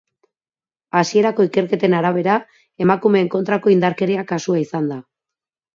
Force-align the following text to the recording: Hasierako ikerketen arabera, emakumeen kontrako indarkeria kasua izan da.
Hasierako 1.01 1.45
ikerketen 1.49 1.95
arabera, 1.99 2.39
emakumeen 2.87 3.33
kontrako 3.37 3.77
indarkeria 3.79 4.29
kasua 4.35 4.67
izan 4.69 4.95
da. 4.95 5.03